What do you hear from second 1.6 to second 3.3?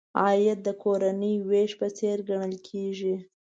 په څېر ګڼل کیږي.